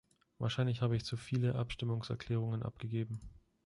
[0.39, 3.21] Wahrscheinlich habe ich zu viele Abstimmungserklärungen abgegeben!